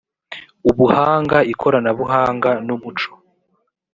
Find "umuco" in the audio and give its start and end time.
2.75-3.11